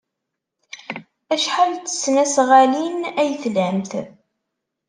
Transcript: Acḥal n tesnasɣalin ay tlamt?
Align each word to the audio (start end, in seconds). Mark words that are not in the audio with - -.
Acḥal 1.33 1.71
n 1.75 1.81
tesnasɣalin 1.83 2.99
ay 3.21 3.31
tlamt? 3.43 3.91